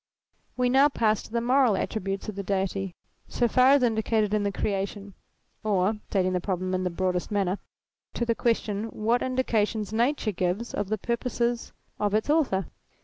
"We 0.57 0.67
now 0.67 0.89
pass 0.89 1.21
to 1.21 1.31
the 1.31 1.41
moral 1.41 1.77
attributes 1.77 2.27
of 2.27 2.35
the 2.35 2.41
Deity, 2.41 2.95
so 3.27 3.47
far 3.47 3.67
as 3.73 3.83
indicated 3.83 4.33
in 4.33 4.41
the 4.41 4.51
Creation; 4.51 5.13
or 5.63 5.97
(stating 6.09 6.33
the 6.33 6.41
problem 6.41 6.73
in 6.73 6.83
the 6.83 6.89
broadest 6.89 7.29
manner) 7.29 7.59
to 8.15 8.25
the 8.25 8.33
question, 8.33 8.85
what 8.85 9.21
indications 9.21 9.93
Nature 9.93 10.31
gives 10.31 10.73
of 10.73 10.89
the 10.89 10.97
purposes 10.97 11.71
of 11.99 12.15
its 12.15 12.31
author. 12.31 12.65